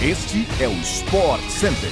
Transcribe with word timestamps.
Este 0.00 0.46
é 0.62 0.68
o 0.68 0.72
Sport 0.74 1.42
Center. 1.50 1.90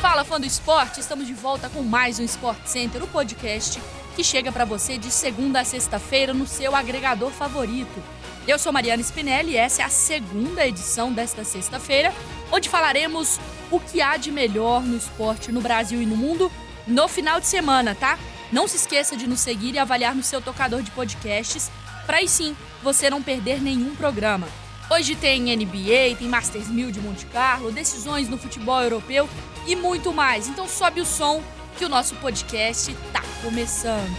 Fala 0.00 0.24
fã 0.24 0.40
do 0.40 0.44
esporte, 0.44 0.98
estamos 0.98 1.28
de 1.28 1.32
volta 1.32 1.70
com 1.70 1.80
mais 1.84 2.18
um 2.18 2.24
Sport 2.24 2.66
Center, 2.66 3.04
o 3.04 3.06
podcast 3.06 3.80
que 4.16 4.24
chega 4.24 4.50
para 4.50 4.64
você 4.64 4.98
de 4.98 5.12
segunda 5.12 5.60
a 5.60 5.64
sexta-feira 5.64 6.34
no 6.34 6.44
seu 6.44 6.74
agregador 6.74 7.30
favorito. 7.30 8.02
Eu 8.48 8.58
sou 8.58 8.72
Mariana 8.72 9.00
Spinelli 9.00 9.52
e 9.52 9.56
essa 9.56 9.82
é 9.82 9.84
a 9.84 9.88
segunda 9.88 10.66
edição 10.66 11.12
desta 11.12 11.44
sexta-feira, 11.44 12.12
onde 12.50 12.68
falaremos 12.68 13.38
o 13.70 13.78
que 13.78 14.00
há 14.00 14.16
de 14.16 14.32
melhor 14.32 14.82
no 14.82 14.96
esporte 14.96 15.52
no 15.52 15.60
Brasil 15.60 16.02
e 16.02 16.06
no 16.06 16.16
mundo 16.16 16.50
no 16.84 17.06
final 17.06 17.38
de 17.38 17.46
semana, 17.46 17.94
tá? 17.94 18.18
Não 18.50 18.66
se 18.66 18.76
esqueça 18.76 19.16
de 19.16 19.28
nos 19.28 19.38
seguir 19.38 19.76
e 19.76 19.78
avaliar 19.78 20.16
no 20.16 20.22
seu 20.24 20.42
tocador 20.42 20.82
de 20.82 20.90
podcasts, 20.90 21.70
para 22.06 22.16
aí 22.16 22.26
sim 22.26 22.56
você 22.82 23.08
não 23.08 23.22
perder 23.22 23.62
nenhum 23.62 23.94
programa. 23.94 24.48
Hoje 24.92 25.14
tem 25.14 25.56
NBA, 25.56 26.16
tem 26.18 26.26
Masters 26.26 26.66
1000 26.66 26.90
de 26.90 27.00
Monte 27.00 27.24
Carlo, 27.26 27.70
decisões 27.70 28.28
no 28.28 28.36
futebol 28.36 28.82
europeu 28.82 29.28
e 29.64 29.76
muito 29.76 30.12
mais. 30.12 30.48
Então 30.48 30.66
sobe 30.66 31.00
o 31.00 31.06
som 31.06 31.40
que 31.78 31.84
o 31.84 31.88
nosso 31.88 32.16
podcast 32.16 32.92
tá 33.12 33.22
começando. 33.40 34.10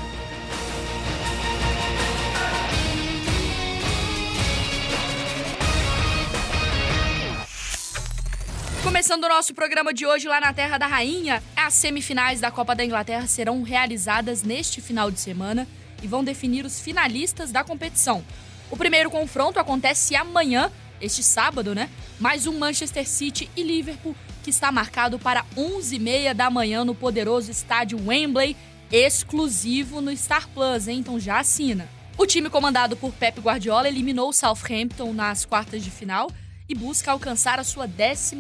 Começando 8.82 9.26
o 9.26 9.30
nosso 9.30 9.54
programa 9.54 9.94
de 9.94 10.06
hoje 10.06 10.30
lá 10.30 10.40
na 10.40 10.54
Terra 10.54 10.78
da 10.78 10.88
Rainha, 10.88 11.44
as 11.54 11.74
semifinais 11.74 12.40
da 12.40 12.50
Copa 12.50 12.74
da 12.74 12.86
Inglaterra 12.86 13.28
serão 13.28 13.62
realizadas 13.62 14.42
neste 14.42 14.80
final 14.80 15.12
de 15.12 15.20
semana 15.20 15.68
e 16.02 16.08
vão 16.08 16.24
definir 16.24 16.66
os 16.66 16.80
finalistas 16.80 17.52
da 17.52 17.62
competição. 17.62 18.24
O 18.72 18.78
primeiro 18.78 19.12
confronto 19.12 19.60
acontece 19.60 20.16
amanhã, 20.16 20.72
este 21.02 21.22
sábado, 21.22 21.76
né? 21.76 21.90
Mais 22.18 22.48
um 22.48 22.58
Manchester 22.58 23.06
City 23.06 23.52
e 23.54 23.64
Liverpool, 23.64 24.16
que 24.42 24.50
está 24.50 24.72
marcado 24.72 25.20
para 25.20 25.44
11h30 25.58 26.34
da 26.34 26.50
manhã 26.50 26.86
no 26.86 26.96
poderoso 26.96 27.52
estádio 27.52 28.00
Wembley, 28.08 28.56
exclusivo 28.90 30.00
no 30.00 30.16
Star 30.16 30.48
Plus, 30.48 30.88
hein? 30.88 31.00
Então 31.00 31.20
já 31.20 31.40
assina. 31.40 31.90
O 32.18 32.26
time 32.26 32.50
comandado 32.50 32.96
por 32.96 33.12
Pep 33.12 33.42
Guardiola 33.42 33.90
eliminou 33.90 34.30
o 34.30 34.34
Southampton 34.34 35.12
nas 35.12 35.44
quartas 35.44 35.84
de 35.84 35.92
final 35.92 36.32
e 36.70 36.74
busca 36.74 37.12
alcançar 37.12 37.60
a 37.60 37.66
sua 37.66 37.86
12 37.86 38.38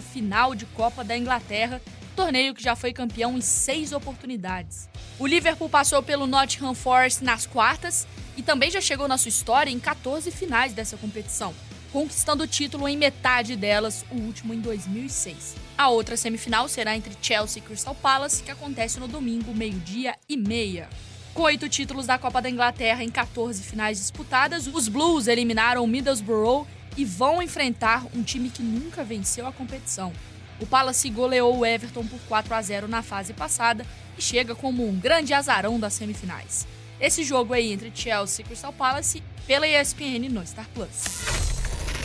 final 0.00 0.54
de 0.54 0.64
Copa 0.64 1.04
da 1.04 1.16
Inglaterra, 1.16 1.82
torneio 2.16 2.54
que 2.54 2.62
já 2.62 2.74
foi 2.74 2.94
campeão 2.94 3.36
em 3.36 3.42
seis 3.42 3.92
oportunidades. 3.92 4.88
O 5.18 5.26
Liverpool 5.26 5.68
passou 5.68 6.02
pelo 6.02 6.26
Nottingham 6.26 6.74
Forest 6.74 7.22
nas 7.22 7.44
quartas 7.44 8.06
e 8.36 8.42
também 8.42 8.70
já 8.70 8.80
chegou 8.80 9.08
na 9.08 9.18
sua 9.18 9.28
história 9.28 9.70
em 9.70 9.78
14 9.78 10.30
finais 10.30 10.72
dessa 10.72 10.96
competição, 10.96 11.54
conquistando 11.92 12.44
o 12.44 12.46
título 12.46 12.88
em 12.88 12.96
metade 12.96 13.56
delas, 13.56 14.04
o 14.10 14.16
último 14.16 14.54
em 14.54 14.60
2006. 14.60 15.56
A 15.76 15.88
outra 15.88 16.16
semifinal 16.16 16.68
será 16.68 16.96
entre 16.96 17.16
Chelsea 17.20 17.62
e 17.62 17.66
Crystal 17.66 17.94
Palace, 17.94 18.42
que 18.42 18.50
acontece 18.50 18.98
no 18.98 19.08
domingo, 19.08 19.54
meio-dia 19.54 20.16
e 20.28 20.36
meia. 20.36 20.88
Com 21.34 21.42
oito 21.42 21.68
títulos 21.68 22.06
da 22.06 22.18
Copa 22.18 22.42
da 22.42 22.50
Inglaterra 22.50 23.02
em 23.02 23.08
14 23.08 23.62
finais 23.62 23.98
disputadas, 23.98 24.66
os 24.66 24.88
Blues 24.88 25.26
eliminaram 25.26 25.82
o 25.82 25.86
Middlesbrough 25.86 26.66
e 26.96 27.04
vão 27.04 27.42
enfrentar 27.42 28.04
um 28.14 28.22
time 28.22 28.50
que 28.50 28.62
nunca 28.62 29.02
venceu 29.02 29.46
a 29.46 29.52
competição. 29.52 30.12
O 30.60 30.66
Palace 30.66 31.08
goleou 31.08 31.58
o 31.58 31.66
Everton 31.66 32.06
por 32.06 32.20
4 32.28 32.54
a 32.54 32.62
0 32.62 32.88
na 32.88 33.02
fase 33.02 33.32
passada 33.32 33.86
e 34.16 34.22
chega 34.22 34.54
como 34.54 34.86
um 34.86 34.94
grande 34.94 35.32
azarão 35.32 35.80
das 35.80 35.94
semifinais. 35.94 36.66
Esse 37.02 37.24
jogo 37.24 37.52
aí 37.52 37.72
entre 37.72 37.90
Chelsea 37.92 38.44
e 38.44 38.46
Crystal 38.46 38.72
Palace 38.72 39.24
pela 39.44 39.66
ESPN 39.66 40.28
no 40.30 40.46
Star 40.46 40.68
Plus. 40.68 41.02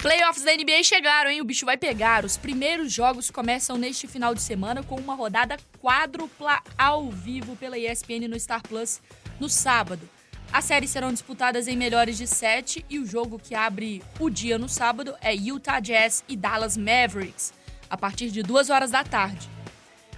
Playoffs 0.02 0.44
da 0.44 0.56
NBA 0.56 0.84
chegaram, 0.84 1.30
hein? 1.30 1.40
O 1.40 1.45
bicho 1.45 1.67
vai 1.67 1.78
pegar. 1.78 2.26
Os 2.26 2.36
primeiros 2.36 2.92
jogos 2.92 3.30
começam 3.30 3.78
neste 3.78 4.08
final 4.08 4.34
de 4.34 4.42
semana 4.42 4.81
com 4.81 4.95
uma 4.95 5.14
rodada 5.14 5.56
quádrupla 5.80 6.63
ao 6.75 7.12
vivo 7.12 7.56
pela 7.56 7.78
ESPN 7.78 8.28
no 8.28 8.40
Star 8.40 8.63
Plus 8.63 9.00
no 9.40 9.47
sábado. 9.47 10.09
As 10.52 10.66
séries 10.66 10.90
serão 10.90 11.12
disputadas 11.12 11.68
em 11.68 11.78
melhores 11.78 12.18
de 12.18 12.25
sete 12.25 12.84
e 12.90 12.97
o 12.97 13.06
jogo 13.06 13.38
que 13.38 13.53
abre 13.53 14.02
o 14.19 14.31
dia 14.31 14.58
no 14.58 14.68
sábado 14.68 15.14
é 15.22 15.31
Utah 15.31 15.79
Jazz 15.79 16.24
e 16.28 16.35
Dallas 16.35 16.75
Mavericks, 16.75 17.53
a 17.88 17.96
partir 17.96 18.31
de 18.31 18.41
duas 18.41 18.72
horas 18.72 18.90
da 18.90 19.03
tarde. 19.03 19.47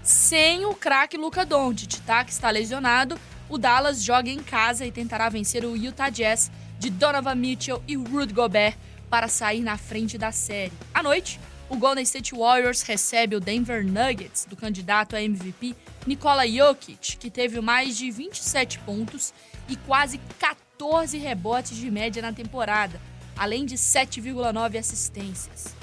Sem 0.01 0.66
o 0.66 0.73
craque 0.73 1.17
Luca 1.17 1.46
Doncic, 1.46 2.00
tá? 2.06 2.23
Que 2.23 2.31
está 2.31 2.50
lesionado, 2.50 3.19
o 3.49 3.57
Dallas 3.57 4.03
joga 4.03 4.29
em 4.29 4.39
casa 4.39 4.85
e 4.85 4.91
tentará 4.91 5.27
vencer 5.27 5.65
o 5.65 5.75
Utah 5.75 6.09
Jazz 6.09 6.51
de 6.77 6.89
Donovan 6.89 7.35
Mitchell 7.35 7.83
e 7.87 7.95
Rudy 7.95 8.33
Gobert 8.33 8.77
para 9.09 9.27
sair 9.27 9.61
na 9.61 9.77
frente 9.77 10.17
da 10.17 10.31
série. 10.31 10.71
À 10.93 11.01
noite, 11.01 11.39
o 11.67 11.75
Golden 11.75 12.03
State 12.03 12.33
Warriors 12.33 12.83
recebe 12.83 13.35
o 13.35 13.39
Denver 13.39 13.85
Nuggets 13.85 14.45
do 14.45 14.55
candidato 14.55 15.15
a 15.15 15.21
MVP 15.21 15.75
Nikola 16.05 16.47
Jokic, 16.47 17.17
que 17.17 17.29
teve 17.29 17.59
mais 17.59 17.97
de 17.97 18.09
27 18.09 18.79
pontos 18.79 19.33
e 19.67 19.75
quase 19.75 20.19
14 20.39 21.17
rebotes 21.17 21.75
de 21.75 21.89
média 21.91 22.21
na 22.21 22.31
temporada, 22.31 22.99
além 23.35 23.66
de 23.66 23.75
7,9 23.75 24.79
assistências. 24.79 25.75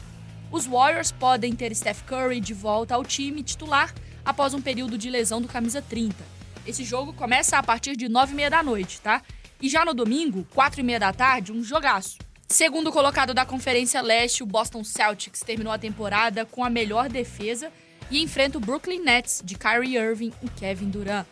Os 0.50 0.66
Warriors 0.66 1.12
podem 1.12 1.54
ter 1.54 1.74
Steph 1.74 2.02
Curry 2.02 2.40
de 2.40 2.54
volta 2.54 2.94
ao 2.94 3.04
time 3.04 3.42
titular 3.42 3.92
após 4.24 4.54
um 4.54 4.62
período 4.62 4.96
de 4.96 5.10
lesão 5.10 5.40
do 5.40 5.48
camisa 5.48 5.82
30. 5.82 6.35
Esse 6.66 6.82
jogo 6.84 7.12
começa 7.12 7.56
a 7.56 7.62
partir 7.62 7.96
de 7.96 8.06
9h30 8.06 8.50
da 8.50 8.62
noite, 8.62 9.00
tá? 9.00 9.22
E 9.62 9.68
já 9.68 9.84
no 9.84 9.94
domingo, 9.94 10.46
4h30 10.54 10.98
da 10.98 11.12
tarde, 11.12 11.52
um 11.52 11.62
jogaço. 11.62 12.18
Segundo 12.48 12.92
colocado 12.92 13.32
da 13.32 13.46
Conferência 13.46 14.00
Leste, 14.02 14.42
o 14.42 14.46
Boston 14.46 14.82
Celtics 14.82 15.40
terminou 15.40 15.72
a 15.72 15.78
temporada 15.78 16.44
com 16.44 16.64
a 16.64 16.70
melhor 16.70 17.08
defesa 17.08 17.72
e 18.10 18.20
enfrenta 18.20 18.58
o 18.58 18.60
Brooklyn 18.60 19.00
Nets 19.00 19.42
de 19.44 19.56
Kyrie 19.56 19.96
Irving 19.96 20.32
e 20.42 20.48
Kevin 20.48 20.90
Durant. 20.90 21.26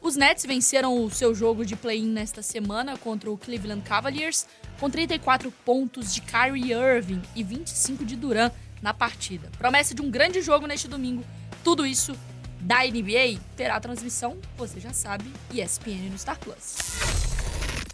Os 0.00 0.16
Nets 0.16 0.44
venceram 0.44 1.02
o 1.02 1.10
seu 1.10 1.34
jogo 1.34 1.64
de 1.64 1.74
play-in 1.74 2.08
nesta 2.08 2.42
semana 2.42 2.96
contra 2.96 3.30
o 3.30 3.36
Cleveland 3.36 3.82
Cavaliers 3.82 4.46
com 4.78 4.88
34 4.88 5.50
pontos 5.64 6.14
de 6.14 6.20
Kyrie 6.20 6.72
Irving 6.72 7.22
e 7.34 7.42
25 7.42 8.04
de 8.04 8.14
Durant 8.14 8.52
na 8.80 8.94
partida. 8.94 9.50
Promessa 9.58 9.94
de 9.94 10.02
um 10.02 10.10
grande 10.10 10.40
jogo 10.42 10.66
neste 10.66 10.86
domingo. 10.86 11.24
Tudo 11.64 11.84
isso 11.84 12.16
da 12.60 12.84
NBA 12.84 13.40
terá 13.56 13.78
transmissão, 13.80 14.36
você 14.56 14.80
já 14.80 14.92
sabe, 14.92 15.24
ESPN 15.52 16.10
no 16.10 16.18
Star 16.18 16.38
Plus. 16.38 16.76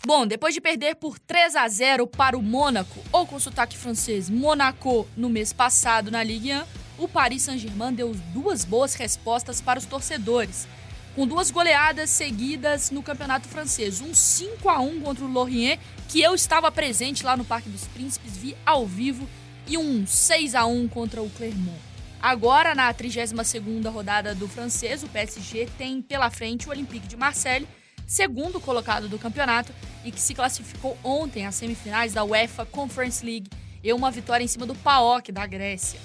Bom, 0.05 0.27
depois 0.27 0.53
de 0.53 0.61
perder 0.61 0.97
por 0.97 1.19
3 1.19 1.55
a 1.55 1.69
0 1.69 2.09
para 2.09 2.37
o 2.37 2.43
Mônaco, 2.43 3.01
ou 3.13 3.25
com 3.25 3.39
sotaque 3.39 3.79
francês 3.79 4.29
Monaco, 4.29 5.07
no 5.17 5.29
mês 5.29 5.53
passado 5.53 6.11
na 6.11 6.25
Ligue 6.25 6.53
1, 6.55 6.65
o 6.99 7.09
Paris 7.09 7.43
Saint-Germain 7.43 7.93
deu 7.93 8.13
duas 8.33 8.65
boas 8.65 8.95
respostas 8.95 9.61
para 9.61 9.79
os 9.79 9.87
torcedores, 9.87 10.67
com 11.15 11.27
duas 11.27 11.51
goleadas 11.51 12.11
seguidas 12.11 12.91
no 12.91 13.03
campeonato 13.03 13.47
francês. 13.47 14.01
Um 14.01 14.15
5 14.15 14.69
a 14.69 14.81
1 14.81 15.01
contra 15.01 15.25
o 15.25 15.31
Lorient, 15.31 15.79
que 16.09 16.21
eu 16.21 16.35
estava 16.35 16.73
presente 16.73 17.25
lá 17.25 17.37
no 17.37 17.45
Parque 17.45 17.69
dos 17.69 17.87
Príncipes, 17.89 18.37
vi 18.37 18.57
ao 18.67 18.87
vivo, 18.87 19.29
e 19.69 19.79
um 19.79 20.05
6 20.05 20.55
a 20.57 20.67
1 20.67 20.89
contra 20.89 21.23
o 21.23 21.31
Clermont. 21.31 21.92
Agora, 22.23 22.73
na 22.73 22.95
32ª 22.95 23.91
rodada 23.91 24.33
do 24.33 24.47
francês, 24.47 25.03
o 25.03 25.09
PSG 25.09 25.69
tem 25.77 26.01
pela 26.01 26.31
frente 26.31 26.69
o 26.69 26.71
Olympique 26.71 27.09
de 27.09 27.17
Marseille, 27.17 27.67
segundo 28.07 28.61
colocado 28.61 29.09
do 29.09 29.19
campeonato 29.19 29.73
e 30.05 30.13
que 30.13 30.21
se 30.21 30.33
classificou 30.33 30.97
ontem 31.03 31.45
às 31.47 31.57
semifinais 31.57 32.13
da 32.13 32.23
UEFA 32.23 32.65
Conference 32.65 33.27
League 33.27 33.51
e 33.83 33.93
uma 33.93 34.09
vitória 34.09 34.45
em 34.45 34.47
cima 34.47 34.65
do 34.65 34.75
PAOK 34.77 35.33
da 35.33 35.45
Grécia. 35.47 35.99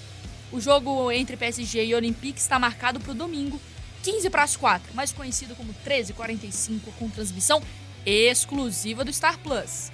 O 0.52 0.60
jogo 0.60 1.12
entre 1.12 1.38
PSG 1.38 1.86
e 1.86 1.94
Olympique 1.94 2.40
está 2.40 2.58
marcado 2.58 3.00
para 3.00 3.12
o 3.12 3.16
domingo, 3.16 3.62
15 4.02 4.28
para 4.32 4.42
as 4.42 4.58
4, 4.58 4.96
mais 4.96 5.12
conhecido 5.12 5.56
como 5.56 5.72
13h45, 5.86 6.80
com 6.98 7.10
transmissão 7.12 7.62
exclusiva 8.04 9.06
do 9.06 9.14
Star 9.14 9.38
Plus. 9.38 9.92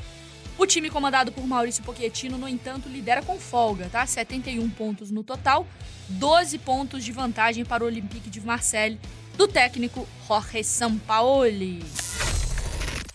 O 0.58 0.68
time 0.68 0.90
comandado 0.90 1.32
por 1.32 1.46
Maurício 1.46 1.84
Pochettino, 1.84 2.38
no 2.38 2.48
entanto, 2.48 2.88
lidera 2.88 3.24
com 3.24 3.40
folga, 3.40 3.90
tá? 3.90 4.06
71 4.06 4.70
pontos 4.70 5.10
no 5.10 5.24
total, 5.24 5.68
12 6.10 6.60
pontos 6.60 7.04
de 7.04 7.12
vantagem 7.12 7.66
para 7.66 7.84
o 7.84 7.88
Olympique 7.88 8.30
de 8.30 8.40
Marseille, 8.42 9.00
do 9.36 9.48
técnico 9.48 10.08
Jorge 10.28 10.64
Sampaoli. 10.64 11.84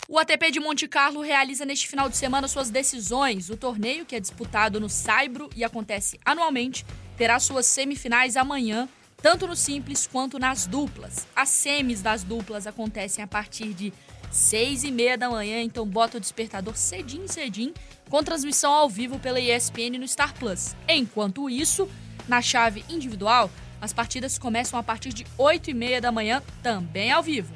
O 0.07 0.17
ATP 0.17 0.51
de 0.51 0.59
Monte 0.59 0.87
Carlo 0.87 1.21
realiza 1.21 1.65
neste 1.65 1.87
final 1.87 2.09
de 2.09 2.17
semana 2.17 2.47
suas 2.47 2.69
decisões. 2.69 3.49
O 3.49 3.55
torneio, 3.55 4.05
que 4.05 4.15
é 4.15 4.19
disputado 4.19 4.79
no 4.79 4.89
Saibro 4.89 5.49
e 5.55 5.63
acontece 5.63 6.19
anualmente, 6.25 6.83
terá 7.15 7.39
suas 7.39 7.67
semifinais 7.67 8.35
amanhã, 8.35 8.89
tanto 9.21 9.47
no 9.47 9.55
simples 9.55 10.07
quanto 10.07 10.39
nas 10.39 10.65
duplas. 10.65 11.27
As 11.35 11.49
semis 11.49 12.01
das 12.01 12.23
duplas 12.23 12.67
acontecem 12.67 13.23
a 13.23 13.27
partir 13.27 13.73
de 13.73 13.93
seis 14.31 14.83
e 14.83 14.91
meia 14.91 15.17
da 15.17 15.29
manhã, 15.29 15.61
então 15.61 15.85
bota 15.85 16.17
o 16.17 16.19
despertador 16.19 16.75
cedinho, 16.77 17.27
cedinho, 17.27 17.73
com 18.09 18.23
transmissão 18.23 18.71
ao 18.71 18.89
vivo 18.89 19.19
pela 19.19 19.39
ESPN 19.39 19.97
no 19.99 20.07
Star 20.07 20.33
Plus. 20.33 20.75
Enquanto 20.87 21.49
isso, 21.49 21.89
na 22.27 22.41
chave 22.41 22.83
individual, 22.89 23.49
as 23.81 23.93
partidas 23.93 24.37
começam 24.37 24.79
a 24.79 24.83
partir 24.83 25.13
de 25.13 25.25
oito 25.37 25.69
e 25.69 25.73
meia 25.73 26.01
da 26.01 26.11
manhã, 26.11 26.43
também 26.61 27.11
ao 27.11 27.23
vivo. 27.23 27.53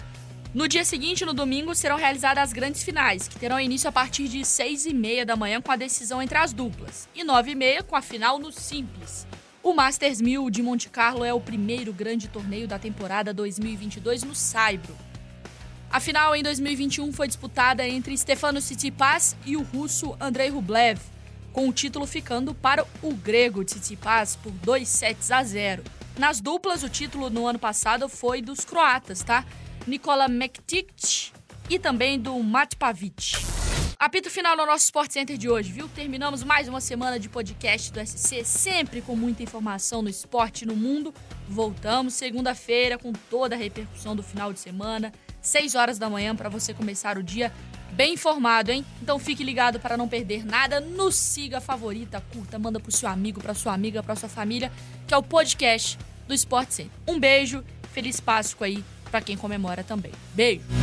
No 0.54 0.68
dia 0.68 0.86
seguinte, 0.86 1.26
no 1.26 1.34
domingo, 1.34 1.74
serão 1.74 1.98
realizadas 1.98 2.44
as 2.44 2.54
grandes 2.54 2.84
finais, 2.84 3.28
que 3.28 3.40
terão 3.40 3.60
início 3.60 3.90
a 3.90 3.92
partir 3.92 4.28
de 4.28 4.46
6 4.46 4.86
e 4.86 4.94
meia 4.94 5.26
da 5.26 5.36
manhã 5.36 5.60
com 5.60 5.72
a 5.72 5.76
decisão 5.76 6.22
entre 6.22 6.38
as 6.38 6.54
duplas, 6.54 7.10
e 7.16 7.24
9 7.24 7.52
e 7.52 7.56
meia 7.56 7.82
com 7.82 7.96
a 7.96 8.04
final 8.04 8.38
no 8.38 8.52
Simples. 8.52 9.26
O 9.64 9.74
Masters 9.74 10.20
1000 10.20 10.50
de 10.50 10.62
Monte 10.62 10.90
Carlo 10.90 11.24
é 11.24 11.34
o 11.34 11.40
primeiro 11.40 11.94
grande 11.94 12.28
torneio 12.28 12.68
da 12.68 12.78
temporada 12.78 13.34
2022 13.34 14.24
no 14.24 14.36
Saibro. 14.36 14.94
A 15.90 16.02
final 16.02 16.36
em 16.36 16.44
2021 16.44 17.14
foi 17.14 17.30
disputada 17.30 17.88
entre 17.88 18.18
Stefano 18.18 18.60
Tsitsipas 18.60 19.38
e 19.46 19.56
o 19.56 19.62
russo 19.62 20.18
Andrei 20.20 20.50
Rublev, 20.50 21.00
com 21.54 21.70
o 21.70 21.72
título 21.72 22.06
ficando 22.06 22.54
para 22.54 22.86
o 23.02 23.14
grego 23.14 23.64
Tsitsipas 23.64 24.36
por 24.36 24.52
2 24.52 24.86
sets 24.86 25.32
a 25.32 25.42
0. 25.42 25.82
Nas 26.20 26.42
duplas, 26.42 26.84
o 26.84 26.90
título 26.90 27.30
no 27.30 27.48
ano 27.48 27.58
passado 27.58 28.10
foi 28.10 28.42
dos 28.42 28.66
croatas, 28.66 29.24
tá? 29.24 29.46
Nikola 29.88 30.28
Mektic 30.28 31.32
e 31.70 31.80
também 31.80 32.20
do 32.20 32.38
Mat 32.44 32.76
Pavic. 32.76 33.53
Apito 34.04 34.30
final 34.30 34.58
no 34.58 34.66
nosso 34.66 34.84
Sport 34.84 35.12
Center 35.12 35.38
de 35.38 35.50
hoje, 35.50 35.72
viu? 35.72 35.88
Terminamos 35.88 36.44
mais 36.44 36.68
uma 36.68 36.82
semana 36.82 37.18
de 37.18 37.30
podcast 37.30 37.90
do 37.90 38.06
SC, 38.06 38.44
sempre 38.44 39.00
com 39.00 39.16
muita 39.16 39.44
informação 39.44 40.02
no 40.02 40.10
esporte 40.10 40.66
no 40.66 40.76
mundo. 40.76 41.14
Voltamos 41.48 42.14
segunda-feira 42.14 42.98
com 42.98 43.14
toda 43.14 43.56
a 43.56 43.58
repercussão 43.58 44.14
do 44.14 44.22
final 44.22 44.52
de 44.52 44.60
semana, 44.60 45.14
6 45.42 45.76
horas 45.76 45.98
da 45.98 46.10
manhã 46.10 46.36
para 46.36 46.50
você 46.50 46.74
começar 46.74 47.18
o 47.18 47.24
dia 47.24 47.50
bem 47.94 48.16
informado, 48.16 48.72
hein? 48.72 48.86
Então 49.02 49.18
fique 49.18 49.42
ligado 49.42 49.80
para 49.80 49.96
não 49.96 50.10
perder 50.10 50.46
nada. 50.46 50.82
Nos 50.82 51.16
siga, 51.16 51.62
favorita, 51.62 52.22
curta, 52.34 52.60
manda 52.60 52.82
pro 52.82 52.92
seu 52.92 53.08
amigo, 53.08 53.40
pra 53.40 53.54
sua 53.54 53.74
amiga, 53.74 54.04
pra 54.04 54.18
sua 54.18 54.28
família, 54.28 54.70
que 55.08 55.14
é 55.14 55.18
o 55.18 55.24
podcast 55.24 55.98
do 56.28 56.34
Sport 56.34 56.72
Center. 56.72 56.92
Um 57.08 57.18
beijo, 57.18 57.64
feliz 57.94 58.20
Páscoa 58.20 58.68
aí 58.68 58.84
para 59.10 59.22
quem 59.22 59.38
comemora 59.38 59.82
também. 59.82 60.12
Beijo! 60.34 60.83